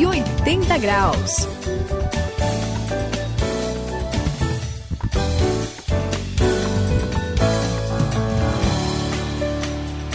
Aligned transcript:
180 0.00 0.78
graus. 0.78 1.46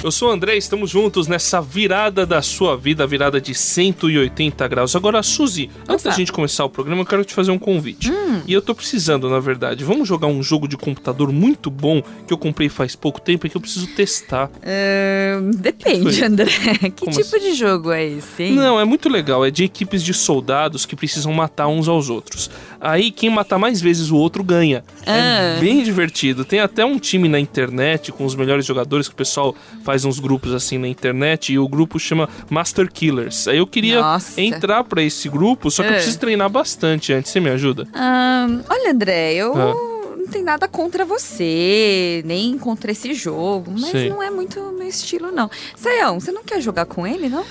Eu 0.06 0.12
sou 0.12 0.30
o 0.30 0.32
André, 0.32 0.56
estamos 0.56 0.92
juntos 0.92 1.28
nessa 1.28 1.60
virada 1.60 2.28
da 2.28 2.40
sua 2.40 2.78
vida, 2.78 3.08
virada 3.08 3.42
de 3.42 3.56
180 3.56 4.68
graus. 4.68 4.96
Agora, 4.96 5.24
Suzy, 5.24 5.72
antes 5.90 6.06
da 6.06 6.12
gente 6.12 6.32
começar 6.32 6.64
o 6.64 6.70
programa, 6.70 7.02
eu 7.02 7.08
quero 7.08 7.26
te 7.26 7.34
fazer 7.34 7.50
um 7.50 7.58
convite. 7.58 8.12
Hum. 8.12 8.44
E 8.46 8.54
eu 8.54 8.62
tô 8.62 8.76
precisando, 8.76 9.28
na 9.28 9.40
verdade. 9.40 9.84
Vamos 9.84 10.08
jogar 10.08 10.28
um 10.28 10.44
jogo 10.44 10.68
de 10.68 10.78
computador 10.78 11.32
muito 11.32 11.72
bom 11.72 12.04
que 12.28 12.32
eu 12.32 12.38
comprei 12.38 12.70
faz 12.70 12.96
pouco 12.96 13.20
tempo 13.20 13.48
e 13.48 13.50
que 13.50 13.58
eu 13.58 13.62
preciso 13.62 13.88
testar. 13.96 14.52
É, 14.62 15.40
depende, 15.56 16.16
Foi. 16.18 16.24
André. 16.24 16.52
Que 16.96 17.04
Como 17.04 17.12
tipo 17.12 17.40
de 17.40 17.56
jogo 17.56 17.92
é 17.92 18.06
esse, 18.06 18.44
hein? 18.44 18.52
Não, 18.54 18.80
é 18.80 18.86
muito 18.86 19.10
legal. 19.10 19.44
É 19.44 19.50
de 19.50 19.64
equipes 19.64 20.04
de 20.04 20.14
soldados 20.14 20.86
que 20.86 20.96
precisam 20.96 21.34
matar 21.34 21.68
uns 21.68 21.88
aos 21.88 22.12
outros. 22.12 22.52
Aí 22.86 23.12
quem 23.12 23.30
matar 23.30 23.58
mais 23.58 23.82
vezes 23.82 24.12
o 24.12 24.16
outro 24.16 24.44
ganha. 24.44 24.84
É 25.06 25.12
Ah. 25.12 25.58
bem 25.60 25.84
divertido. 25.84 26.46
Tem 26.46 26.60
até 26.60 26.86
um 26.86 27.00
time 27.00 27.28
na 27.28 27.40
internet 27.40 28.12
com 28.12 28.26
os 28.26 28.36
melhores 28.36 28.66
jogadores 28.66 29.08
que 29.08 29.14
o 29.14 29.18
pessoal 29.18 29.56
faz 29.84 30.06
uns 30.06 30.20
grupos 30.20 30.54
assim 30.54 30.78
na 30.78 30.88
internet 30.88 31.52
e 31.54 31.60
o 31.60 31.68
grupo 31.68 32.00
chama 32.00 32.30
Master 32.50 32.92
Killers. 32.92 33.48
Aí 33.48 33.58
eu 33.58 33.68
queria 33.68 34.02
Nossa. 34.02 34.40
entrar 34.42 34.84
pra 34.84 35.02
esse 35.02 35.28
grupo, 35.30 35.70
só 35.72 35.82
que 35.84 35.90
eu 35.90 35.94
É. 35.94 35.96
preciso 35.98 36.20
treinar 36.20 36.50
bastante 36.50 37.12
antes. 37.14 37.32
Você 37.32 37.40
me 37.40 37.50
ajuda? 37.50 37.88
Ahn, 37.94 38.62
olha, 38.70 38.92
André, 38.92 39.34
eu 39.34 39.54
Ah. 39.56 39.74
não 40.18 40.28
tenho 40.28 40.46
nada 40.46 40.68
contra 40.68 41.06
você, 41.06 42.22
nem 42.26 42.58
contra 42.58 42.92
esse 42.92 43.14
jogo, 43.14 43.72
mas 43.72 43.92
Sei. 43.92 44.10
não 44.10 44.22
é 44.24 44.30
muito 44.32 44.60
meu 44.78 44.88
estilo, 44.88 45.32
não. 45.32 45.50
Saião, 45.76 46.20
você 46.20 46.32
não 46.32 46.44
quer 46.44 46.62
jogar 46.62 46.86
com 46.86 47.06
ele, 47.06 47.30
não? 47.30 47.44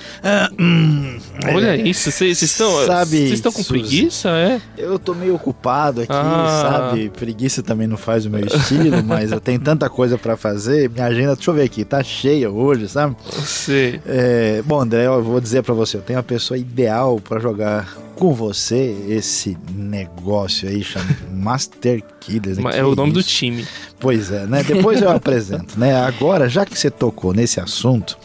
Olha 1.53 1.75
isso, 1.75 2.11
vocês 2.11 2.41
estão. 2.41 2.81
É. 2.81 2.85
Sabe, 2.85 3.17
Vocês 3.17 3.31
estão 3.33 3.51
com 3.51 3.61
Suzy? 3.63 3.69
preguiça? 3.79 4.29
É? 4.29 4.61
Eu 4.77 4.97
tô 4.97 5.13
meio 5.13 5.35
ocupado 5.35 6.01
aqui, 6.01 6.11
Ah. 6.13 6.61
sabe? 6.89 7.09
Preguiça 7.09 7.61
também 7.61 7.87
não 7.87 7.97
faz 7.97 8.25
o 8.25 8.29
meu 8.29 8.45
estilo, 8.45 9.01
mas 9.05 9.31
eu 9.31 9.39
tenho 9.39 9.59
tanta 9.59 9.89
coisa 9.89 10.17
pra 10.17 10.37
fazer. 10.37 10.89
Minha 10.89 11.05
agenda, 11.07 11.35
deixa 11.35 11.51
eu 11.51 11.55
ver 11.55 11.63
aqui, 11.63 11.83
tá 11.85 12.01
cheia 12.03 12.49
hoje, 12.49 12.87
sabe? 12.87 13.15
Sei. 13.45 13.99
É, 14.05 14.61
bom, 14.65 14.79
André, 14.81 15.05
eu 15.05 15.23
vou 15.23 15.39
dizer 15.41 15.61
pra 15.63 15.73
você, 15.73 15.97
eu 15.97 16.01
tenho 16.01 16.19
a 16.19 16.23
pessoa 16.23 16.57
ideal 16.57 17.19
pra 17.19 17.39
jogar 17.39 17.95
com 18.15 18.33
você 18.33 18.95
esse 19.09 19.57
negócio 19.73 20.67
aí 20.67 20.83
chamado 20.83 21.15
Master 21.31 22.03
Killers. 22.19 22.57
né? 22.57 22.71
É 22.79 22.83
o 22.83 22.95
nome 22.95 23.11
do 23.11 23.19
isso? 23.19 23.29
time. 23.29 23.65
Pois 23.99 24.31
é, 24.31 24.45
né? 24.45 24.63
Depois 24.63 25.01
eu 25.01 25.09
apresento, 25.11 25.79
né? 25.79 25.95
Agora, 25.95 26.49
já 26.49 26.65
que 26.65 26.77
você 26.77 26.89
tocou 26.89 27.33
nesse 27.33 27.59
assunto, 27.59 28.17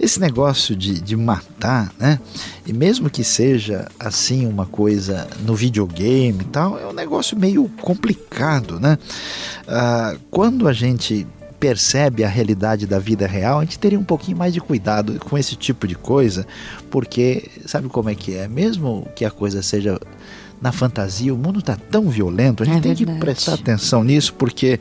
esse 0.00 0.20
negócio 0.20 0.74
de, 0.74 1.00
de 1.00 1.16
matar, 1.16 1.92
né? 1.98 2.18
E 2.66 2.72
mesmo 2.72 3.08
que 3.08 3.24
seja 3.24 3.86
assim 3.98 4.46
uma 4.46 4.66
coisa 4.66 5.26
no 5.44 5.54
videogame 5.54 6.42
e 6.42 6.46
tal, 6.46 6.78
é 6.78 6.86
um 6.86 6.92
negócio 6.92 7.38
meio 7.38 7.70
complicado, 7.80 8.78
né? 8.80 8.98
Ah, 9.66 10.16
quando 10.30 10.66
a 10.68 10.72
gente 10.72 11.26
percebe 11.58 12.22
a 12.24 12.28
realidade 12.28 12.86
da 12.86 12.98
vida 12.98 13.26
real, 13.26 13.58
a 13.58 13.64
gente 13.64 13.78
teria 13.78 13.98
um 13.98 14.04
pouquinho 14.04 14.36
mais 14.36 14.54
de 14.54 14.60
cuidado 14.60 15.18
com 15.18 15.36
esse 15.36 15.56
tipo 15.56 15.86
de 15.86 15.94
coisa, 15.94 16.46
porque 16.90 17.50
sabe 17.66 17.88
como 17.88 18.08
é 18.08 18.14
que 18.14 18.34
é? 18.36 18.46
Mesmo 18.46 19.06
que 19.16 19.24
a 19.24 19.30
coisa 19.30 19.62
seja 19.62 19.98
na 20.60 20.72
fantasia, 20.72 21.32
o 21.32 21.38
mundo 21.38 21.62
tá 21.62 21.76
tão 21.76 22.08
violento, 22.08 22.62
a 22.62 22.66
gente 22.66 22.78
É 22.78 22.80
tem 22.80 22.94
que 22.94 23.04
verdade. 23.04 23.20
prestar 23.20 23.54
atenção 23.54 24.02
nisso, 24.02 24.34
porque 24.34 24.78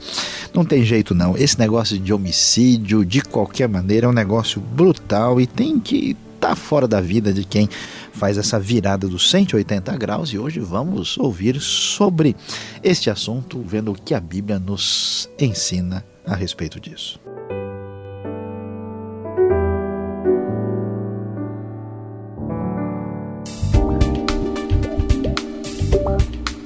não 0.53 0.65
tem 0.65 0.83
jeito 0.83 1.13
não. 1.13 1.37
Esse 1.37 1.57
negócio 1.59 1.97
de 1.99 2.11
homicídio, 2.13 3.05
de 3.05 3.21
qualquer 3.21 3.69
maneira, 3.69 4.07
é 4.07 4.09
um 4.09 4.13
negócio 4.13 4.59
brutal 4.59 5.39
e 5.39 5.45
tem 5.45 5.79
que 5.79 6.15
estar 6.35 6.55
fora 6.55 6.87
da 6.87 6.99
vida 7.01 7.31
de 7.33 7.43
quem 7.43 7.69
faz 8.11 8.37
essa 8.39 8.59
virada 8.59 9.07
dos 9.07 9.29
180 9.29 9.95
graus. 9.97 10.29
E 10.29 10.39
hoje 10.39 10.59
vamos 10.59 11.15
ouvir 11.17 11.59
sobre 11.61 12.35
este 12.83 13.09
assunto, 13.11 13.63
vendo 13.65 13.91
o 13.91 13.95
que 13.95 14.13
a 14.15 14.19
Bíblia 14.19 14.57
nos 14.59 15.29
ensina 15.39 16.03
a 16.27 16.35
respeito 16.35 16.79
disso. 16.79 17.19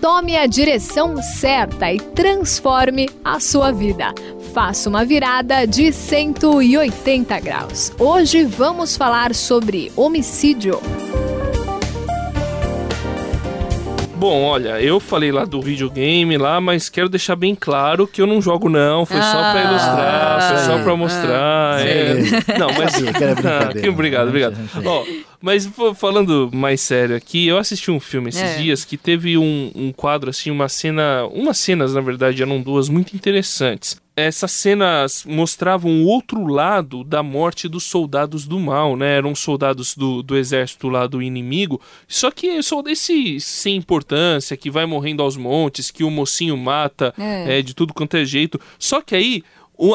Tome 0.01 0.35
a 0.35 0.45
direção 0.45 1.17
certa 1.21 1.91
e 1.91 1.99
transforme 1.99 3.09
a 3.23 3.39
sua 3.39 3.71
vida. 3.71 4.13
Faça 4.53 4.89
uma 4.89 5.05
virada 5.05 5.65
de 5.65 5.91
180 5.93 7.39
graus. 7.39 7.91
Hoje 7.97 8.43
vamos 8.43 8.97
falar 8.97 9.33
sobre 9.33 9.91
homicídio. 9.95 10.79
Bom, 14.21 14.43
olha, 14.43 14.79
eu 14.79 14.99
falei 14.99 15.31
lá 15.31 15.45
do 15.45 15.59
videogame 15.59 16.37
lá, 16.37 16.61
mas 16.61 16.89
quero 16.89 17.09
deixar 17.09 17.35
bem 17.35 17.55
claro 17.55 18.05
que 18.05 18.21
eu 18.21 18.27
não 18.27 18.39
jogo 18.39 18.69
não, 18.69 19.03
foi 19.03 19.19
só 19.19 19.31
pra 19.31 19.53
Ah, 19.53 19.63
ilustrar, 19.63 20.47
foi 20.49 20.57
só 20.59 20.83
pra 20.83 20.95
mostrar. 20.95 21.77
Ah, 21.77 21.81
é. 21.81 22.13
Não, 22.59 22.67
mas 22.67 22.93
Ah, 23.43 23.89
obrigado, 23.89 24.27
obrigado. 24.27 24.55
Ó, 24.85 25.03
mas 25.41 25.69
falando 25.95 26.49
mais 26.53 26.81
sério 26.81 27.15
aqui, 27.15 27.47
eu 27.47 27.57
assisti 27.57 27.89
um 27.91 27.99
filme 27.99 28.29
esses 28.29 28.41
É. 28.41 28.57
dias 28.61 28.85
que 28.85 28.97
teve 28.97 29.37
um, 29.37 29.71
um 29.75 29.91
quadro 29.91 30.29
assim, 30.29 30.51
uma 30.51 30.69
cena, 30.69 31.25
umas 31.33 31.57
cenas 31.57 31.93
na 31.93 32.01
verdade 32.01 32.41
eram 32.41 32.61
duas 32.61 32.87
muito 32.89 33.15
interessantes. 33.15 33.99
Essas 34.13 34.51
cenas 34.51 35.23
mostravam 35.25 36.03
o 36.03 36.05
outro 36.05 36.45
lado 36.45 37.01
da 37.01 37.23
morte 37.23 37.69
dos 37.69 37.85
soldados 37.85 38.45
do 38.45 38.59
mal, 38.59 38.97
né? 38.97 39.15
Eram 39.17 39.33
soldados 39.33 39.95
do, 39.95 40.21
do 40.21 40.35
exército 40.35 40.89
lá 40.89 41.07
do 41.07 41.21
inimigo. 41.21 41.79
Só 42.09 42.29
que 42.29 42.61
só 42.61 42.81
desse 42.81 43.39
sem 43.39 43.77
importância, 43.77 44.57
que 44.57 44.69
vai 44.69 44.85
morrendo 44.85 45.23
aos 45.23 45.37
montes, 45.37 45.89
que 45.89 46.03
o 46.03 46.11
mocinho 46.11 46.57
mata 46.57 47.13
É. 47.17 47.59
é, 47.59 47.61
de 47.61 47.73
tudo 47.73 47.93
quanto 47.93 48.17
é 48.17 48.25
jeito. 48.25 48.59
Só 48.77 49.01
que 49.01 49.15
aí, 49.15 49.43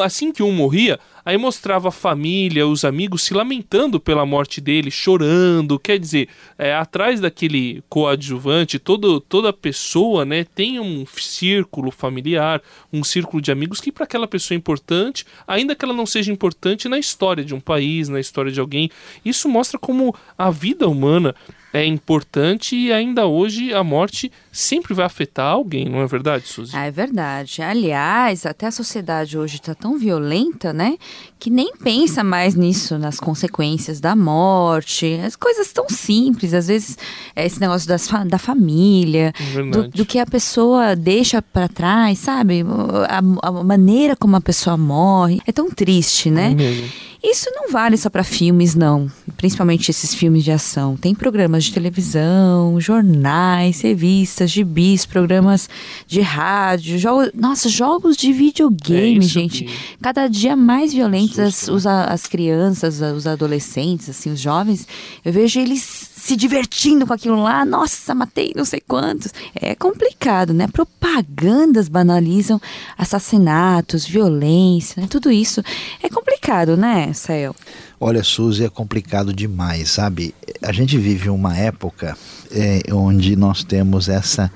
assim 0.03 0.31
que 0.31 0.43
um 0.43 0.51
morria, 0.51 0.99
aí 1.25 1.37
mostrava 1.37 1.89
a 1.89 1.91
família, 1.91 2.67
os 2.67 2.83
amigos 2.83 3.23
se 3.23 3.33
lamentando 3.33 3.99
pela 3.99 4.25
morte 4.25 4.59
dele, 4.61 4.91
chorando. 4.91 5.79
Quer 5.79 5.99
dizer, 5.99 6.29
é, 6.57 6.73
atrás 6.73 7.19
daquele 7.19 7.83
coadjuvante, 7.89 8.79
todo, 8.79 9.19
toda 9.19 9.51
pessoa 9.53 10.25
né, 10.25 10.43
tem 10.43 10.79
um 10.79 11.05
círculo 11.05 11.91
familiar, 11.91 12.61
um 12.91 13.03
círculo 13.03 13.41
de 13.41 13.51
amigos 13.51 13.79
que 13.79 13.91
para 13.91 14.03
aquela 14.03 14.27
pessoa 14.27 14.55
é 14.55 14.57
importante, 14.57 15.25
ainda 15.47 15.75
que 15.75 15.85
ela 15.85 15.93
não 15.93 16.05
seja 16.05 16.31
importante 16.31 16.89
na 16.89 16.99
história 16.99 17.43
de 17.43 17.53
um 17.53 17.59
país, 17.59 18.09
na 18.09 18.19
história 18.19 18.51
de 18.51 18.59
alguém. 18.59 18.89
Isso 19.23 19.49
mostra 19.49 19.79
como 19.79 20.13
a 20.37 20.49
vida 20.49 20.87
humana 20.87 21.35
é 21.73 21.85
importante 21.85 22.75
e 22.75 22.91
ainda 22.91 23.25
hoje 23.25 23.73
a 23.73 23.83
morte 23.83 24.31
sempre 24.51 24.93
vai 24.93 25.05
afetar 25.05 25.51
alguém, 25.51 25.85
não 25.85 26.01
é 26.01 26.07
verdade, 26.07 26.47
Suzy? 26.47 26.75
Ah, 26.75 26.85
é 26.85 26.91
verdade. 26.91 27.61
Aliás, 27.61 28.45
até 28.45 28.67
a 28.67 28.71
sociedade 28.71 29.37
hoje 29.37 29.57
está 29.57 29.75
tão 29.79 29.97
violenta, 29.97 30.73
né? 30.73 30.97
Que 31.39 31.49
nem 31.49 31.71
pensa 31.77 32.23
mais 32.23 32.55
nisso, 32.55 32.97
nas 32.97 33.19
consequências 33.19 33.99
da 33.99 34.15
morte, 34.15 35.19
as 35.25 35.35
coisas 35.35 35.71
tão 35.71 35.87
simples. 35.89 36.53
Às 36.53 36.67
vezes, 36.67 36.97
é 37.35 37.45
esse 37.45 37.59
negócio 37.59 37.87
das 37.87 38.07
fa- 38.07 38.23
da 38.23 38.37
família, 38.37 39.31
do, 39.71 39.87
do 39.89 40.05
que 40.05 40.19
a 40.19 40.25
pessoa 40.25 40.95
deixa 40.95 41.41
para 41.41 41.67
trás, 41.67 42.17
sabe? 42.19 42.63
A, 43.07 43.47
a 43.47 43.51
maneira 43.63 44.15
como 44.15 44.35
a 44.35 44.41
pessoa 44.41 44.75
morre. 44.77 45.41
É 45.45 45.51
tão 45.51 45.69
triste, 45.69 46.29
né? 46.31 46.51
É 46.51 46.55
mesmo. 46.55 46.89
Isso 47.23 47.49
não 47.53 47.71
vale 47.71 47.97
só 47.97 48.09
para 48.09 48.23
filmes, 48.23 48.75
não. 48.75 49.11
Principalmente 49.37 49.89
esses 49.89 50.13
filmes 50.13 50.43
de 50.43 50.51
ação. 50.51 50.95
Tem 50.95 51.15
programas 51.15 51.65
de 51.65 51.73
televisão, 51.73 52.79
jornais, 52.79 53.81
revistas, 53.81 54.51
gibis, 54.51 55.05
programas 55.05 55.67
de 56.07 56.21
rádio, 56.21 56.97
jogos. 56.99 57.31
Nossa, 57.33 57.69
jogos 57.69 58.15
de 58.15 58.29
É 58.29 58.33
videogame, 58.33 59.17
isso 59.19 59.29
gente. 59.29 59.63
que- 59.65 59.97
Cada 60.01 60.27
dia 60.27 60.55
mais 60.55 60.93
violentos 60.93 61.39
as, 61.39 61.55
Susto, 61.55 61.71
né? 61.71 61.77
os, 61.77 61.87
a- 61.87 62.03
as 62.05 62.27
crianças, 62.27 63.01
os 63.01 63.25
adolescentes, 63.27 64.09
assim, 64.09 64.31
os 64.31 64.39
jovens. 64.39 64.87
Eu 65.25 65.33
vejo 65.33 65.59
eles 65.59 65.81
se 66.27 66.35
divertindo 66.35 67.07
com 67.07 67.13
aquilo 67.13 67.41
lá. 67.41 67.63
Nossa, 67.63 68.13
matei 68.13 68.51
não 68.53 68.65
sei 68.65 68.81
quantos. 68.85 69.33
É 69.55 69.73
complicado, 69.73 70.53
né? 70.53 70.67
Propagandas 70.67 71.87
banalizam 71.87 72.59
assassinatos, 72.97 74.05
violência, 74.05 75.01
né? 75.01 75.07
tudo 75.09 75.31
isso. 75.31 75.63
É 76.03 76.09
complicado, 76.09 76.75
né, 76.75 77.13
Sael? 77.13 77.55
Olha, 77.97 78.25
Suzy, 78.25 78.65
é 78.65 78.69
complicado 78.69 79.31
demais, 79.31 79.89
sabe? 79.91 80.35
A 80.61 80.73
gente 80.73 80.97
vive 80.97 81.29
uma 81.29 81.55
época 81.57 82.17
é, 82.51 82.81
onde 82.91 83.37
nós 83.37 83.63
temos 83.63 84.09
essa 84.09 84.51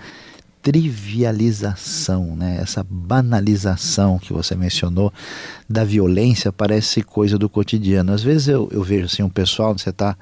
trivialização, 0.61 2.35
né? 2.35 2.59
essa 2.61 2.85
banalização 2.87 4.19
que 4.19 4.33
você 4.33 4.55
mencionou 4.55 5.11
da 5.69 5.85
violência 5.85 6.51
parece 6.51 7.01
coisa 7.01 7.37
do 7.37 7.47
cotidiano. 7.47 8.11
Às 8.11 8.21
vezes 8.21 8.49
eu, 8.49 8.67
eu 8.73 8.83
vejo 8.83 9.05
assim 9.05 9.23
um 9.23 9.29
pessoal, 9.29 9.75
você 9.75 9.89
está 9.89 10.17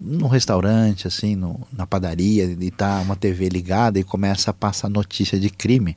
num 0.00 0.28
restaurante, 0.28 1.06
assim, 1.06 1.34
no, 1.34 1.60
na 1.72 1.86
padaria, 1.86 2.44
e 2.44 2.70
tá 2.70 3.00
uma 3.00 3.16
TV 3.16 3.48
ligada 3.48 3.98
e 3.98 4.04
começa 4.04 4.50
a 4.50 4.54
passar 4.54 4.88
notícia 4.88 5.38
de 5.40 5.48
crime. 5.48 5.96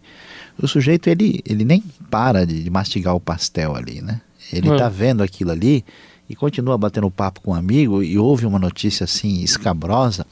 O 0.61 0.67
sujeito, 0.67 1.09
ele, 1.09 1.41
ele 1.45 1.65
nem 1.65 1.83
para 2.09 2.45
de, 2.45 2.63
de 2.63 2.69
mastigar 2.69 3.15
o 3.15 3.19
pastel 3.19 3.75
ali, 3.75 4.01
né? 4.01 4.21
Ele 4.51 4.69
É. 4.69 4.77
tá 4.77 4.89
vendo 4.89 5.21
aquilo 5.21 5.51
ali 5.51 5.83
e 6.29 6.35
continua 6.35 6.77
batendo 6.77 7.09
papo 7.11 7.41
com 7.41 7.51
um 7.51 7.55
amigo 7.55 8.01
e 8.01 8.17
ouve 8.17 8.45
uma 8.45 8.59
notícia 8.59 9.03
assim 9.03 9.41
escabrosa, 9.41 10.25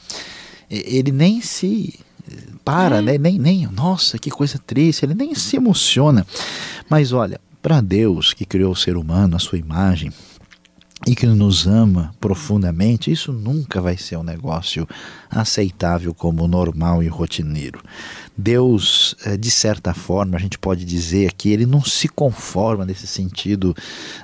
ele 0.70 1.12
nem 1.12 1.42
se 1.42 2.00
para, 2.64 2.98
é. 2.98 3.02
né? 3.02 3.18
nem, 3.18 3.40
nem, 3.40 3.68
nossa, 3.68 4.18
que 4.18 4.30
coisa 4.30 4.60
triste, 4.66 5.06
ele 5.06 5.14
nem 5.14 5.34
se 5.34 5.56
emociona. 5.56 6.26
Mas 6.90 7.12
olha, 7.12 7.40
para 7.62 7.82
Deus 7.82 8.34
que 8.34 8.46
criou 8.46 8.72
o 8.72 8.76
ser 8.76 8.98
humano, 8.98 9.36
a 9.36 9.40
sua 9.40 9.58
imagem, 9.58 10.12
e 11.06 11.16
que 11.16 11.28
nos 11.28 11.68
ama 11.68 12.14
profundamente, 12.20 13.12
isso 13.12 13.32
nunca 13.32 13.80
vai 13.80 13.96
ser 13.96 14.18
um 14.18 14.24
negócio 14.24 14.88
aceitável 15.30 16.14
como 16.14 16.48
normal 16.48 17.04
e 17.04 17.08
rotineiro. 17.08 17.82
Deus, 18.36 19.16
eh, 19.26 19.38
de 19.38 19.52
certa 19.52 19.94
forma, 19.94 20.38
a 20.38 20.40
gente 20.40 20.58
pode 20.58 20.84
dizer 20.84 21.34
que 21.34 21.50
ele 21.50 21.66
não 21.66 21.84
se 21.84 22.08
conforma 22.08 22.86
nesse 22.86 23.06
sentido 23.06 23.76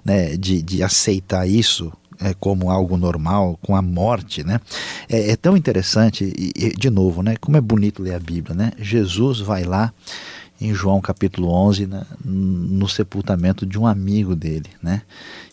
né, 0.03 0.35
de, 0.35 0.61
de 0.61 0.81
aceitar 0.81 1.47
isso 1.47 1.91
é, 2.19 2.33
como 2.33 2.69
algo 2.69 2.95
normal, 2.97 3.57
com 3.61 3.75
a 3.75 3.81
morte, 3.81 4.43
né? 4.43 4.59
É, 5.09 5.31
é 5.31 5.35
tão 5.35 5.57
interessante, 5.57 6.31
e, 6.37 6.51
e, 6.55 6.69
de 6.69 6.89
novo, 6.89 7.21
né? 7.21 7.35
Como 7.41 7.57
é 7.57 7.61
bonito 7.61 8.01
ler 8.01 8.13
a 8.13 8.19
Bíblia, 8.19 8.55
né? 8.55 8.71
Jesus 8.79 9.39
vai 9.39 9.63
lá 9.63 9.91
em 10.63 10.73
João 10.73 11.01
capítulo 11.01 11.49
11, 11.49 11.87
né, 11.87 12.03
no 12.23 12.87
sepultamento 12.87 13.65
de 13.65 13.77
um 13.77 13.85
amigo 13.85 14.35
dele, 14.35 14.69
né, 14.81 15.01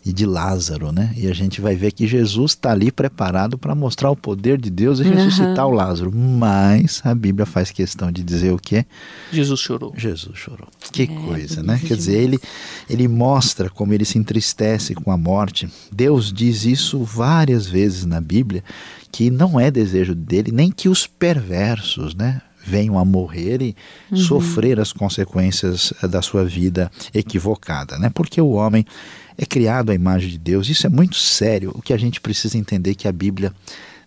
e 0.07 0.13
de 0.13 0.25
Lázaro, 0.25 0.93
né, 0.93 1.13
e 1.17 1.27
a 1.27 1.35
gente 1.35 1.61
vai 1.61 1.75
ver 1.75 1.91
que 1.93 2.07
Jesus 2.07 2.53
está 2.53 2.71
ali 2.71 2.93
preparado 2.93 3.59
para 3.59 3.75
mostrar 3.75 4.11
o 4.11 4.17
poder 4.17 4.59
de 4.59 4.71
Deus 4.71 5.01
e 5.01 5.03
ressuscitar 5.03 5.67
uhum. 5.67 5.73
o 5.73 5.75
Lázaro, 5.75 6.13
mas 6.15 7.03
a 7.05 7.15
Bíblia 7.15 7.45
faz 7.45 7.71
questão 7.71 8.13
de 8.13 8.23
dizer 8.23 8.53
o 8.53 8.59
que? 8.59 8.87
Jesus 9.33 9.59
chorou. 9.59 9.93
Jesus 9.97 10.39
chorou. 10.39 10.69
Que 10.93 11.03
é, 11.03 11.07
coisa, 11.07 11.63
né? 11.63 11.81
Quer 11.85 11.97
dizer, 11.97 12.17
ele, 12.17 12.39
ele 12.89 13.09
mostra 13.09 13.69
como 13.69 13.93
ele 13.93 14.05
se 14.05 14.19
entristece 14.19 14.95
com 14.95 15.11
a 15.11 15.17
morte. 15.17 15.69
Deus 15.91 16.33
diz 16.33 16.65
isso 16.65 17.03
várias 17.03 17.67
vezes 17.67 18.07
na 18.07 18.21
Bíblia, 18.21 18.63
que 19.11 19.31
não 19.31 19.59
é 19.59 19.71
desejo 19.71 20.15
dele, 20.15 20.53
nem 20.53 20.71
que 20.71 20.89
os 20.89 21.07
perversos, 21.07 22.15
né, 22.15 22.41
venham 22.63 22.99
a 22.99 23.05
morrer 23.05 23.63
e 23.63 23.77
uhum. 24.11 24.17
sofrer 24.17 24.79
as 24.79 24.93
consequências 24.93 25.93
eh, 26.03 26.09
da 26.09 26.23
sua 26.23 26.45
vida 26.45 26.91
equivocada, 27.15 27.99
né? 27.99 28.11
Porque 28.13 28.41
o 28.41 28.51
homem 28.51 28.85
é 29.37 29.47
criado 29.47 29.91
à 29.91 29.95
imagem 29.95 30.31
de 30.31 30.39
Deus. 30.39 30.69
Isso 30.69 30.87
é 30.87 30.91
muito 30.91 31.17
sério. 31.17 31.73
O 31.75 31.83
que 31.83 31.93
a 31.93 31.97
gente 31.97 32.21
precisa 32.21 32.59
entender 32.59 32.91
é 32.91 32.95
que 32.95 33.09
a 33.09 33.13
Bíblia 33.13 33.53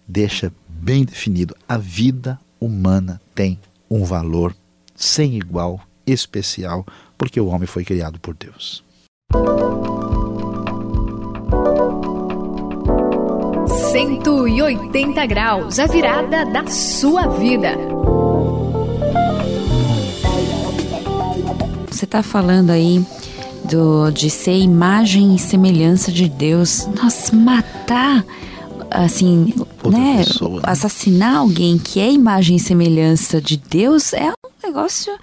deixa 0.08 0.52
bem 0.68 1.04
definido. 1.04 1.56
A 1.68 1.78
vida 1.78 2.40
humana 2.60 3.20
tem 3.34 3.60
um 3.90 4.04
valor 4.04 4.56
sem 4.96 5.36
igual, 5.36 5.82
especial, 6.06 6.86
porque 7.18 7.40
o 7.40 7.48
homem 7.48 7.68
foi 7.68 7.84
criado 7.84 8.20
por 8.20 8.36
Deus. 8.36 8.84
Cento 13.92 14.48
e 14.48 14.62
oitenta 14.62 15.26
graus, 15.26 15.80
a 15.80 15.88
virada 15.88 16.46
da 16.46 16.68
sua 16.68 17.28
vida. 17.28 17.93
Você 22.04 22.06
está 22.06 22.22
falando 22.22 22.70
aí 22.70 23.02
do, 23.64 24.12
de 24.12 24.30
ser 24.30 24.58
imagem 24.58 25.36
e 25.36 25.40
semelhança 25.40 26.12
de 26.12 26.28
Deus. 26.28 26.86
Nossa, 27.02 27.34
matar, 27.34 28.26
assim, 28.92 29.54
Outra 29.82 30.02
né, 30.02 30.18
pessoa, 30.18 30.56
né? 30.58 30.62
Assassinar 30.64 31.38
alguém 31.38 31.78
que 31.78 32.02
é 32.02 32.12
imagem 32.12 32.58
e 32.58 32.60
semelhança 32.60 33.40
de 33.40 33.56
Deus 33.56 34.12
é 34.12 34.32
um 34.32 34.68
negócio. 34.68 35.14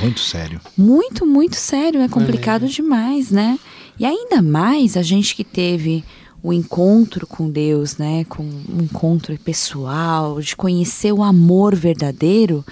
Muito 0.00 0.18
sério. 0.18 0.60
Muito, 0.76 1.24
muito 1.24 1.54
sério. 1.54 2.00
É 2.00 2.08
complicado 2.08 2.64
é. 2.64 2.68
demais, 2.68 3.30
né? 3.30 3.56
E 3.96 4.04
ainda 4.04 4.42
mais 4.42 4.96
a 4.96 5.02
gente 5.02 5.36
que 5.36 5.44
teve 5.44 6.02
o 6.42 6.52
encontro 6.52 7.28
com 7.28 7.48
Deus, 7.48 7.96
né, 7.96 8.24
com 8.24 8.42
um 8.42 8.82
encontro 8.82 9.38
pessoal, 9.38 10.40
de 10.40 10.56
conhecer 10.56 11.12
o 11.12 11.22
amor 11.22 11.76
verdadeiro, 11.76 12.64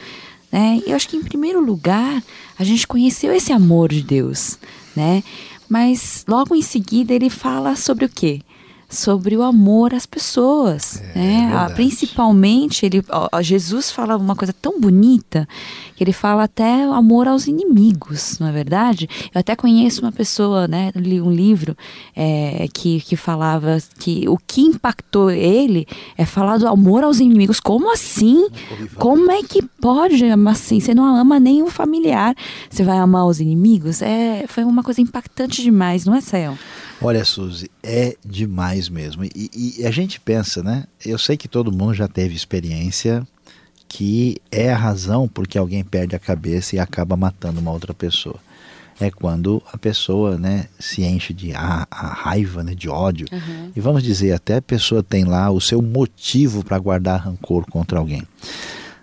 né? 0.52 0.82
Eu 0.86 0.94
acho 0.94 1.08
que 1.08 1.16
em 1.16 1.22
primeiro 1.22 1.64
lugar 1.64 2.22
a 2.58 2.62
gente 2.62 2.86
conheceu 2.86 3.32
esse 3.32 3.52
amor 3.52 3.88
de 3.88 4.02
Deus, 4.02 4.58
né? 4.94 5.24
Mas 5.68 6.24
logo 6.28 6.54
em 6.54 6.60
seguida 6.60 7.14
ele 7.14 7.30
fala 7.30 7.74
sobre 7.74 8.04
o 8.04 8.08
quê? 8.08 8.42
Sobre 8.92 9.36
o 9.36 9.42
amor 9.42 9.94
às 9.94 10.04
pessoas, 10.04 11.02
é, 11.14 11.18
né? 11.18 11.50
É 11.50 11.56
ah, 11.56 11.70
principalmente 11.74 12.84
ele, 12.84 13.02
ó, 13.08 13.40
Jesus 13.40 13.90
fala 13.90 14.16
uma 14.16 14.36
coisa 14.36 14.52
tão 14.52 14.78
bonita 14.78 15.48
que 15.96 16.04
ele 16.04 16.12
fala 16.12 16.44
até 16.44 16.86
o 16.86 16.92
amor 16.92 17.26
aos 17.26 17.46
inimigos, 17.46 18.38
não 18.38 18.48
é 18.48 18.52
verdade? 18.52 19.08
Eu 19.34 19.40
até 19.40 19.56
conheço 19.56 20.02
uma 20.02 20.12
pessoa, 20.12 20.68
né? 20.68 20.92
Li 20.94 21.20
um 21.20 21.32
livro 21.32 21.76
é, 22.14 22.68
que 22.72 23.00
que 23.00 23.16
falava 23.16 23.78
que 23.98 24.28
o 24.28 24.36
que 24.36 24.60
impactou 24.60 25.30
ele 25.30 25.86
é 26.16 26.26
falar 26.26 26.58
do 26.58 26.68
amor 26.68 27.02
aos 27.02 27.18
inimigos. 27.18 27.60
Como 27.60 27.90
assim? 27.90 28.48
Como 28.96 29.30
é 29.30 29.42
que 29.42 29.62
pode 29.80 30.22
assim? 30.50 30.80
Você 30.80 30.94
não 30.94 31.04
ama 31.16 31.40
nem 31.40 31.62
o 31.62 31.68
familiar, 31.68 32.34
você 32.68 32.82
vai 32.82 32.98
amar 32.98 33.26
os 33.26 33.40
inimigos? 33.40 34.02
É, 34.02 34.44
foi 34.46 34.64
uma 34.64 34.82
coisa 34.82 35.00
impactante 35.00 35.62
demais, 35.62 36.04
não 36.04 36.14
é, 36.14 36.20
Céu? 36.20 36.58
Olha, 37.04 37.24
Suzy, 37.24 37.70
é 37.82 38.16
demais 38.24 38.88
mesmo. 38.88 39.24
E, 39.24 39.78
e, 39.78 39.86
a 39.86 39.90
gente 39.90 40.20
pensa, 40.20 40.62
né? 40.62 40.84
Eu 41.04 41.18
sei 41.18 41.36
que 41.36 41.48
todo 41.48 41.72
mundo 41.72 41.94
já 41.94 42.08
teve 42.08 42.34
experiência 42.34 43.26
que 43.88 44.38
é 44.50 44.72
a 44.72 44.76
razão 44.76 45.28
porque 45.28 45.58
alguém 45.58 45.84
perde 45.84 46.16
a 46.16 46.18
cabeça 46.18 46.76
e 46.76 46.78
acaba 46.78 47.14
matando 47.14 47.60
uma 47.60 47.70
outra 47.70 47.92
pessoa. 47.92 48.36
É 48.98 49.10
quando 49.10 49.62
a 49.70 49.76
pessoa 49.76 50.38
né, 50.38 50.66
se 50.78 51.02
enche 51.02 51.34
de 51.34 51.54
a, 51.54 51.86
a 51.90 52.06
raiva, 52.06 52.62
né, 52.62 52.74
de 52.74 52.88
ódio. 52.88 53.26
Uhum. 53.30 53.70
E 53.74 53.80
vamos 53.80 54.02
dizer, 54.02 54.32
até 54.32 54.56
a 54.56 54.62
pessoa 54.62 55.02
tem 55.02 55.24
lá 55.24 55.50
o 55.50 55.60
seu 55.60 55.82
motivo 55.82 56.64
para 56.64 56.78
guardar 56.78 57.20
rancor 57.20 57.66
contra 57.66 57.98
alguém. 57.98 58.22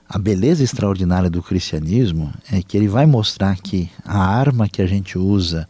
A 0.07 0.17
beleza 0.17 0.63
extraordinária 0.63 1.29
do 1.29 1.43
cristianismo 1.43 2.33
é 2.51 2.63
que 2.63 2.75
ele 2.75 2.87
vai 2.87 3.05
mostrar 3.05 3.57
que 3.57 3.91
a 4.03 4.17
arma 4.17 4.67
que 4.67 4.81
a 4.81 4.87
gente 4.87 5.19
usa 5.19 5.69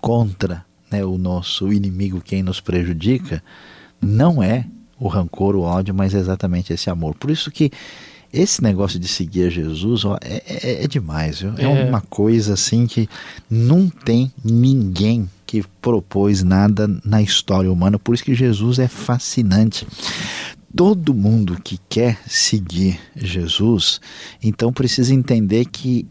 contra 0.00 0.64
né, 0.94 1.04
o 1.04 1.18
nosso 1.18 1.72
inimigo, 1.72 2.20
quem 2.20 2.42
nos 2.42 2.60
prejudica, 2.60 3.42
não 4.00 4.42
é 4.42 4.66
o 4.98 5.08
rancor, 5.08 5.56
o 5.56 5.62
ódio, 5.62 5.92
mas 5.92 6.14
é 6.14 6.18
exatamente 6.18 6.72
esse 6.72 6.88
amor. 6.88 7.14
Por 7.16 7.30
isso 7.30 7.50
que 7.50 7.70
esse 8.32 8.62
negócio 8.62 8.98
de 8.98 9.08
seguir 9.08 9.46
a 9.46 9.50
Jesus 9.50 10.04
ó, 10.04 10.16
é, 10.20 10.42
é, 10.46 10.84
é 10.84 10.86
demais, 10.86 11.40
viu? 11.40 11.52
É. 11.56 11.64
é 11.64 11.68
uma 11.68 12.00
coisa 12.00 12.54
assim 12.54 12.86
que 12.86 13.08
não 13.50 13.88
tem 13.88 14.32
ninguém 14.44 15.28
que 15.46 15.64
propôs 15.80 16.42
nada 16.42 16.88
na 17.04 17.20
história 17.22 17.70
humana, 17.70 17.98
por 17.98 18.14
isso 18.14 18.24
que 18.24 18.34
Jesus 18.34 18.78
é 18.78 18.88
fascinante. 18.88 19.86
Todo 20.76 21.14
mundo 21.14 21.60
que 21.62 21.78
quer 21.88 22.18
seguir 22.26 22.98
Jesus, 23.14 24.00
então 24.42 24.72
precisa 24.72 25.14
entender 25.14 25.66
que 25.66 26.04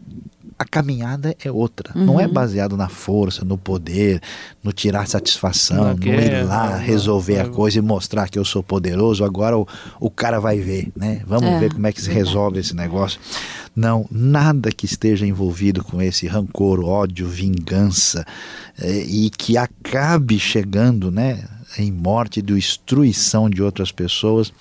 a 0.64 0.66
caminhada 0.66 1.36
é 1.44 1.50
outra. 1.50 1.92
Uhum. 1.94 2.04
Não 2.04 2.20
é 2.20 2.26
uhum. 2.26 2.32
baseado 2.32 2.76
na 2.76 2.88
força, 2.88 3.44
no 3.44 3.58
poder, 3.58 4.20
no 4.62 4.72
tirar 4.72 5.06
satisfação, 5.06 5.94
no 5.94 6.06
ir 6.06 6.44
lá 6.44 6.76
resolver 6.76 7.38
a 7.40 7.48
coisa 7.48 7.78
e 7.78 7.82
mostrar 7.82 8.28
que 8.28 8.38
eu 8.38 8.44
sou 8.44 8.62
poderoso. 8.62 9.24
Agora 9.24 9.56
o, 9.58 9.68
o 10.00 10.10
cara 10.10 10.40
vai 10.40 10.58
ver, 10.58 10.90
né? 10.96 11.22
Vamos 11.26 11.48
é, 11.48 11.58
ver 11.60 11.72
como 11.72 11.86
é 11.86 11.92
que 11.92 12.00
se 12.00 12.10
resolve 12.10 12.58
esse 12.58 12.74
negócio. 12.74 13.20
Não, 13.76 14.06
nada 14.10 14.72
que 14.72 14.86
esteja 14.86 15.26
envolvido 15.26 15.84
com 15.84 16.00
esse 16.00 16.26
rancor, 16.26 16.84
ódio, 16.84 17.28
vingança 17.28 18.24
é, 18.80 18.98
e 18.98 19.30
que 19.30 19.56
acabe 19.56 20.38
chegando, 20.38 21.10
né, 21.10 21.44
em 21.76 21.90
morte 21.90 22.40
destruição 22.40 23.50
de 23.50 23.62
outras 23.62 23.90
pessoas, 23.90 24.52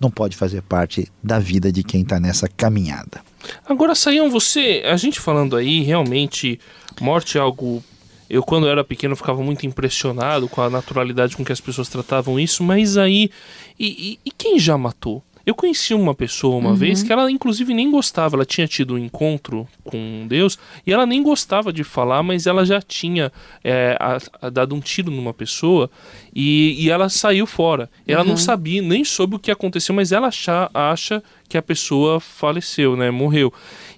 não 0.00 0.10
pode 0.10 0.36
fazer 0.36 0.62
parte 0.62 1.10
da 1.22 1.38
vida 1.38 1.70
de 1.70 1.82
quem 1.82 2.02
está 2.02 2.18
nessa 2.18 2.48
caminhada. 2.48 3.20
Agora, 3.66 3.94
Saião, 3.94 4.30
você, 4.30 4.82
a 4.84 4.96
gente 4.96 5.20
falando 5.20 5.56
aí, 5.56 5.82
realmente, 5.82 6.60
morte 7.00 7.38
é 7.38 7.40
algo. 7.40 7.82
Eu, 8.28 8.42
quando 8.42 8.66
era 8.66 8.82
pequeno, 8.82 9.14
ficava 9.14 9.42
muito 9.42 9.66
impressionado 9.66 10.48
com 10.48 10.60
a 10.60 10.68
naturalidade 10.68 11.36
com 11.36 11.44
que 11.44 11.52
as 11.52 11.60
pessoas 11.60 11.88
tratavam 11.88 12.40
isso, 12.40 12.62
mas 12.62 12.96
aí. 12.96 13.30
E, 13.78 13.86
e, 13.86 14.18
e 14.24 14.30
quem 14.30 14.58
já 14.58 14.76
matou? 14.76 15.22
Eu 15.46 15.54
conheci 15.54 15.94
uma 15.94 16.12
pessoa 16.12 16.56
uma 16.56 16.70
uhum. 16.70 16.74
vez 16.74 17.04
que 17.04 17.12
ela, 17.12 17.30
inclusive, 17.30 17.72
nem 17.72 17.88
gostava. 17.88 18.34
Ela 18.34 18.44
tinha 18.44 18.66
tido 18.66 18.94
um 18.94 18.98
encontro 18.98 19.68
com 19.84 20.26
Deus 20.28 20.58
e 20.84 20.92
ela 20.92 21.06
nem 21.06 21.22
gostava 21.22 21.72
de 21.72 21.84
falar, 21.84 22.20
mas 22.24 22.48
ela 22.48 22.66
já 22.66 22.82
tinha 22.82 23.32
é, 23.62 23.96
a, 24.00 24.18
a 24.42 24.50
dado 24.50 24.74
um 24.74 24.80
tiro 24.80 25.08
numa 25.08 25.32
pessoa 25.32 25.88
e, 26.34 26.74
e 26.84 26.90
ela 26.90 27.08
saiu 27.08 27.46
fora. 27.46 27.88
Ela 28.08 28.22
uhum. 28.22 28.30
não 28.30 28.36
sabia, 28.36 28.82
nem 28.82 29.04
soube 29.04 29.36
o 29.36 29.38
que 29.38 29.52
aconteceu, 29.52 29.94
mas 29.94 30.10
ela 30.10 30.26
acha, 30.26 30.68
acha 30.74 31.22
que 31.48 31.56
a 31.56 31.62
pessoa 31.62 32.18
faleceu, 32.18 32.96
né? 32.96 33.12
Morreu. 33.12 33.52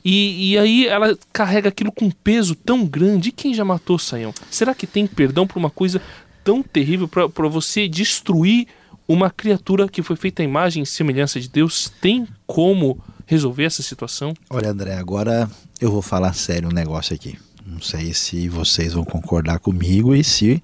E, 0.05 0.51
e 0.53 0.59
aí 0.59 0.87
ela 0.87 1.17
carrega 1.33 1.71
aquilo 1.71 1.91
com 1.91 2.05
um 2.05 2.11
peso 2.11 2.55
tão 2.55 2.85
grande. 2.85 3.31
E 3.31 3.33
quem 3.33 3.55
já 3.55 3.65
matou 3.65 3.99
Saião? 3.99 4.35
Será 4.51 4.75
que 4.75 4.87
tem 4.87 5.07
perdão 5.07 5.47
por 5.47 5.59
uma 5.59 5.71
coisa 5.71 6.03
tão 6.45 6.63
terrível 6.63 7.09
para 7.09 7.49
você 7.49 7.89
destruir 7.89 8.67
uma 9.09 9.31
criatura 9.31 9.89
que 9.89 10.03
foi 10.03 10.17
feita 10.17 10.43
à 10.43 10.45
imagem 10.45 10.83
e 10.83 10.87
semelhança 10.87 11.41
de 11.41 11.49
Deus 11.49 11.91
tem 12.01 12.29
como 12.47 13.03
resolver 13.27 13.65
essa 13.65 13.83
situação? 13.83 14.35
Olha, 14.51 14.71
André, 14.71 14.95
agora 14.95 15.51
eu 15.81 15.91
vou 15.91 16.03
falar 16.03 16.35
sério 16.35 16.69
um 16.69 16.73
negócio 16.73 17.15
aqui. 17.15 17.39
Não 17.67 17.81
sei 17.81 18.13
se 18.15 18.49
vocês 18.49 18.93
vão 18.93 19.05
concordar 19.05 19.59
comigo 19.59 20.15
e 20.15 20.23
se 20.23 20.63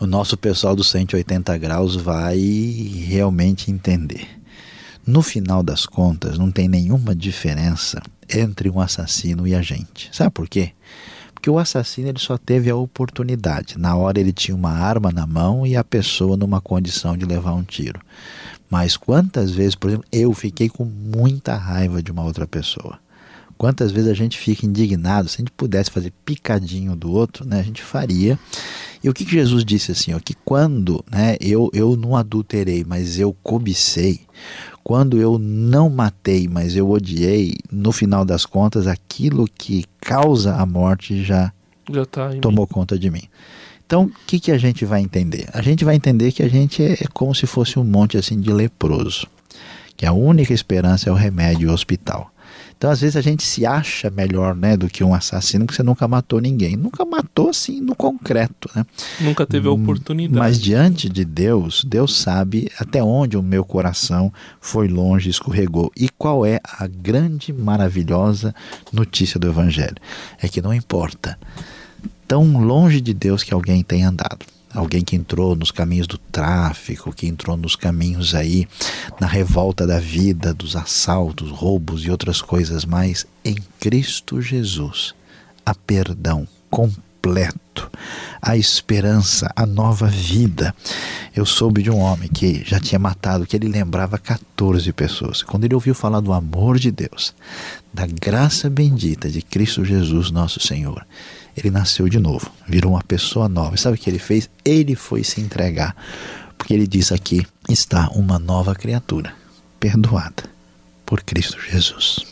o 0.00 0.06
nosso 0.06 0.36
pessoal 0.36 0.74
do 0.74 0.84
180 0.84 1.56
graus 1.58 1.96
vai 1.96 2.38
realmente 3.06 3.70
entender. 3.70 4.26
No 5.06 5.22
final 5.22 5.62
das 5.62 5.86
contas, 5.86 6.36
não 6.36 6.50
tem 6.50 6.68
nenhuma 6.68 7.14
diferença 7.14 8.02
entre 8.28 8.68
um 8.68 8.80
assassino 8.80 9.46
e 9.46 9.54
a 9.54 9.62
gente. 9.62 10.10
Sabe 10.12 10.30
por 10.30 10.48
quê? 10.48 10.72
Porque 11.36 11.50
o 11.50 11.58
assassino 11.58 12.08
ele 12.08 12.18
só 12.18 12.38
teve 12.38 12.70
a 12.70 12.74
oportunidade. 12.74 13.78
Na 13.78 13.94
hora 13.94 14.18
ele 14.18 14.32
tinha 14.32 14.56
uma 14.56 14.70
arma 14.70 15.12
na 15.12 15.26
mão 15.26 15.66
e 15.66 15.76
a 15.76 15.84
pessoa 15.84 16.34
numa 16.34 16.62
condição 16.62 17.14
de 17.14 17.26
levar 17.26 17.52
um 17.52 17.62
tiro. 17.62 18.00
Mas 18.70 18.96
quantas 18.96 19.50
vezes, 19.50 19.74
por 19.74 19.90
exemplo, 19.90 20.08
eu 20.10 20.32
fiquei 20.32 20.70
com 20.70 20.84
muita 20.84 21.54
raiva 21.54 22.02
de 22.02 22.10
uma 22.10 22.24
outra 22.24 22.46
pessoa. 22.46 22.98
Quantas 23.58 23.92
vezes 23.92 24.10
a 24.10 24.14
gente 24.14 24.38
fica 24.38 24.66
indignado, 24.66 25.28
se 25.28 25.36
a 25.36 25.38
gente 25.38 25.52
pudesse 25.52 25.90
fazer 25.90 26.12
picadinho 26.24 26.96
do 26.96 27.12
outro, 27.12 27.46
né, 27.46 27.60
a 27.60 27.62
gente 27.62 27.82
faria. 27.82 28.38
E 29.02 29.08
o 29.08 29.14
que, 29.14 29.24
que 29.24 29.32
Jesus 29.32 29.64
disse 29.64 29.92
assim, 29.92 30.14
ó, 30.14 30.18
que 30.18 30.34
quando 30.44 31.04
né, 31.10 31.36
eu, 31.40 31.70
eu 31.72 31.96
não 31.96 32.16
adulterei, 32.16 32.84
mas 32.86 33.18
eu 33.18 33.36
cobicei, 33.42 34.20
quando 34.82 35.18
eu 35.18 35.38
não 35.38 35.90
matei, 35.90 36.48
mas 36.48 36.76
eu 36.76 36.90
odiei, 36.90 37.56
no 37.70 37.92
final 37.92 38.24
das 38.24 38.46
contas, 38.46 38.86
aquilo 38.86 39.46
que 39.52 39.84
causa 40.00 40.54
a 40.54 40.64
morte 40.64 41.24
já, 41.24 41.52
já 41.90 42.04
tá 42.06 42.30
tomou 42.40 42.66
mim. 42.66 42.72
conta 42.72 42.98
de 42.98 43.10
mim. 43.10 43.22
Então, 43.84 44.04
o 44.04 44.12
que, 44.26 44.40
que 44.40 44.50
a 44.50 44.58
gente 44.58 44.84
vai 44.84 45.00
entender? 45.00 45.48
A 45.52 45.62
gente 45.62 45.84
vai 45.84 45.94
entender 45.94 46.32
que 46.32 46.42
a 46.42 46.48
gente 46.48 46.82
é, 46.82 46.92
é 46.94 47.06
como 47.12 47.34
se 47.34 47.46
fosse 47.46 47.78
um 47.78 47.84
monte 47.84 48.16
assim 48.16 48.40
de 48.40 48.52
leproso, 48.52 49.26
que 49.96 50.04
a 50.04 50.12
única 50.12 50.52
esperança 50.52 51.08
é 51.08 51.12
o 51.12 51.16
remédio 51.16 51.68
e 51.68 51.70
o 51.70 51.74
hospital. 51.74 52.32
Então, 52.76 52.90
às 52.90 53.00
vezes, 53.00 53.16
a 53.16 53.20
gente 53.20 53.42
se 53.42 53.64
acha 53.64 54.10
melhor 54.10 54.54
né, 54.54 54.76
do 54.76 54.88
que 54.88 55.02
um 55.02 55.14
assassino, 55.14 55.64
porque 55.64 55.76
você 55.76 55.82
nunca 55.82 56.06
matou 56.06 56.40
ninguém. 56.40 56.76
Nunca 56.76 57.04
matou, 57.04 57.50
assim, 57.50 57.80
no 57.80 57.94
concreto. 57.94 58.68
Né? 58.74 58.84
Nunca 59.20 59.46
teve 59.46 59.66
a 59.68 59.70
hum, 59.70 59.82
oportunidade. 59.82 60.38
Mas 60.38 60.60
diante 60.60 61.08
de 61.08 61.24
Deus, 61.24 61.84
Deus 61.84 62.16
sabe 62.16 62.70
até 62.78 63.02
onde 63.02 63.36
o 63.36 63.42
meu 63.42 63.64
coração 63.64 64.32
foi 64.60 64.88
longe, 64.88 65.30
escorregou. 65.30 65.90
E 65.96 66.08
qual 66.08 66.44
é 66.44 66.60
a 66.62 66.86
grande, 66.86 67.52
maravilhosa 67.52 68.54
notícia 68.92 69.40
do 69.40 69.48
Evangelho? 69.48 69.96
É 70.40 70.48
que 70.48 70.60
não 70.60 70.74
importa 70.74 71.38
tão 72.28 72.58
longe 72.58 73.00
de 73.00 73.14
Deus 73.14 73.42
que 73.42 73.54
alguém 73.54 73.82
tenha 73.82 74.08
andado 74.08 74.55
alguém 74.72 75.02
que 75.02 75.16
entrou 75.16 75.56
nos 75.56 75.70
caminhos 75.70 76.06
do 76.06 76.18
tráfico, 76.18 77.12
que 77.12 77.26
entrou 77.26 77.56
nos 77.56 77.76
caminhos 77.76 78.34
aí 78.34 78.68
na 79.20 79.26
revolta 79.26 79.86
da 79.86 79.98
vida, 79.98 80.52
dos 80.52 80.76
assaltos, 80.76 81.50
roubos 81.50 82.04
e 82.04 82.10
outras 82.10 82.42
coisas 82.42 82.84
mais, 82.84 83.26
em 83.44 83.56
Cristo 83.80 84.40
Jesus, 84.40 85.14
a 85.64 85.74
perdão 85.74 86.46
completo, 86.70 87.90
a 88.40 88.56
esperança, 88.56 89.50
a 89.56 89.64
nova 89.64 90.06
vida. 90.06 90.74
Eu 91.34 91.44
soube 91.44 91.82
de 91.82 91.90
um 91.90 91.98
homem 91.98 92.28
que 92.28 92.62
já 92.64 92.78
tinha 92.78 92.98
matado, 92.98 93.46
que 93.46 93.56
ele 93.56 93.68
lembrava 93.68 94.18
14 94.18 94.92
pessoas. 94.92 95.42
Quando 95.42 95.64
ele 95.64 95.74
ouviu 95.74 95.94
falar 95.94 96.20
do 96.20 96.32
amor 96.32 96.78
de 96.78 96.90
Deus, 96.90 97.34
da 97.92 98.06
graça 98.06 98.68
bendita 98.68 99.30
de 99.30 99.42
Cristo 99.42 99.84
Jesus, 99.84 100.30
nosso 100.30 100.60
Senhor, 100.60 101.06
ele 101.56 101.70
nasceu 101.70 102.08
de 102.08 102.18
novo, 102.18 102.50
virou 102.68 102.92
uma 102.92 103.02
pessoa 103.02 103.48
nova. 103.48 103.74
E 103.74 103.78
sabe 103.78 103.96
o 103.96 103.98
que 103.98 104.10
ele 104.10 104.18
fez? 104.18 104.50
Ele 104.64 104.94
foi 104.94 105.24
se 105.24 105.40
entregar, 105.40 105.96
porque 106.58 106.74
ele 106.74 106.86
disse 106.86 107.14
aqui 107.14 107.46
está 107.68 108.08
uma 108.10 108.38
nova 108.38 108.74
criatura, 108.74 109.32
perdoada 109.80 110.44
por 111.04 111.22
Cristo 111.22 111.58
Jesus. 111.60 112.26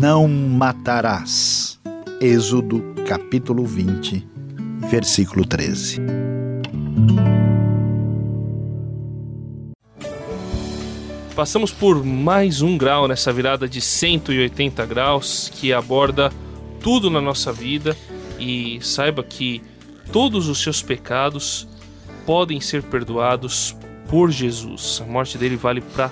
Não 0.00 0.26
matarás. 0.28 1.78
Êxodo 2.20 2.82
capítulo 3.06 3.64
20, 3.64 4.26
versículo 4.90 5.46
13. 5.46 6.00
Passamos 11.38 11.70
por 11.70 12.04
mais 12.04 12.62
um 12.62 12.76
grau 12.76 13.06
nessa 13.06 13.32
virada 13.32 13.68
de 13.68 13.80
180 13.80 14.84
graus 14.86 15.48
que 15.54 15.72
aborda 15.72 16.32
tudo 16.82 17.08
na 17.08 17.20
nossa 17.20 17.52
vida 17.52 17.96
e 18.40 18.80
saiba 18.82 19.22
que 19.22 19.62
todos 20.10 20.48
os 20.48 20.60
seus 20.60 20.82
pecados 20.82 21.68
podem 22.26 22.60
ser 22.60 22.82
perdoados 22.82 23.76
por 24.08 24.32
Jesus. 24.32 25.00
A 25.00 25.08
morte 25.08 25.38
dele 25.38 25.54
vale 25.54 25.80
para 25.80 26.10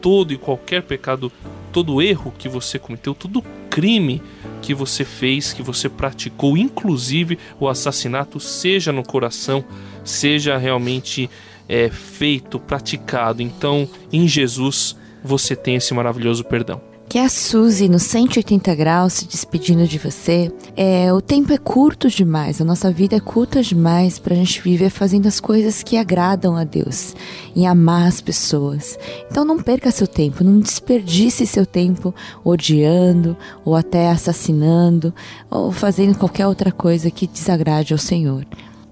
todo 0.00 0.32
e 0.32 0.36
qualquer 0.36 0.82
pecado, 0.82 1.30
todo 1.72 2.02
erro 2.02 2.34
que 2.36 2.48
você 2.48 2.76
cometeu, 2.76 3.14
todo 3.14 3.44
crime 3.70 4.20
que 4.60 4.74
você 4.74 5.04
fez, 5.04 5.52
que 5.52 5.62
você 5.62 5.88
praticou, 5.88 6.56
inclusive 6.56 7.38
o 7.60 7.68
assassinato, 7.68 8.40
seja 8.40 8.90
no 8.90 9.04
coração, 9.04 9.64
seja 10.02 10.58
realmente 10.58 11.30
é, 11.68 11.88
feito, 11.88 12.58
praticado. 12.58 13.42
Então, 13.42 13.88
em 14.12 14.26
Jesus, 14.28 14.96
você 15.22 15.56
tem 15.56 15.76
esse 15.76 15.94
maravilhoso 15.94 16.44
perdão. 16.44 16.80
Que 17.08 17.18
a 17.18 17.28
Suzy 17.28 17.88
no 17.88 17.98
180 17.98 18.74
graus 18.74 19.12
se 19.12 19.26
despedindo 19.26 19.86
de 19.86 19.98
você. 19.98 20.50
É, 20.76 21.12
o 21.12 21.20
tempo 21.20 21.52
é 21.52 21.58
curto 21.58 22.08
demais, 22.08 22.60
a 22.60 22.64
nossa 22.64 22.90
vida 22.90 23.14
é 23.14 23.20
curta 23.20 23.62
demais 23.62 24.18
para 24.18 24.34
a 24.34 24.36
gente 24.36 24.60
viver 24.60 24.90
fazendo 24.90 25.28
as 25.28 25.38
coisas 25.38 25.82
que 25.82 25.96
agradam 25.96 26.56
a 26.56 26.64
Deus 26.64 27.14
e 27.54 27.66
amar 27.66 28.08
as 28.08 28.20
pessoas. 28.20 28.98
Então 29.30 29.44
não 29.44 29.62
perca 29.62 29.90
seu 29.90 30.06
tempo, 30.06 30.42
não 30.42 30.58
desperdice 30.58 31.46
seu 31.46 31.66
tempo 31.66 32.12
odiando 32.42 33.36
ou 33.64 33.76
até 33.76 34.10
assassinando 34.10 35.14
ou 35.50 35.70
fazendo 35.70 36.18
qualquer 36.18 36.46
outra 36.46 36.72
coisa 36.72 37.10
que 37.10 37.26
desagrade 37.26 37.92
ao 37.92 37.98
Senhor. 37.98 38.44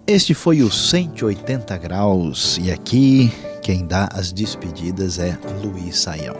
Este 0.06 0.35
foi 0.35 0.62
o 0.62 0.71
180 0.71 1.78
graus 1.78 2.59
e 2.61 2.73
aqui 2.73 3.32
quem 3.62 3.87
dá 3.87 4.09
as 4.12 4.32
despedidas 4.32 5.21
é 5.21 5.38
Luiz 5.62 6.00
Saião. 6.00 6.35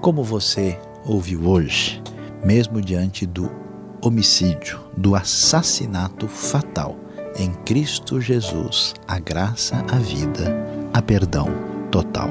Como 0.00 0.24
você 0.24 0.76
ouviu 1.06 1.46
hoje, 1.46 2.02
mesmo 2.44 2.80
diante 2.80 3.24
do 3.24 3.48
homicídio, 4.02 4.80
do 4.96 5.14
assassinato 5.14 6.26
fatal, 6.26 6.96
em 7.38 7.52
Cristo 7.64 8.20
Jesus, 8.20 8.94
a 9.06 9.20
graça, 9.20 9.76
a 9.92 9.98
vida, 9.98 10.52
a 10.92 11.00
perdão 11.00 11.46
total. 11.92 12.30